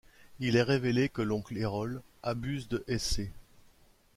[0.39, 3.21] Il est révélé que l'oncle Erol abuse de Ece.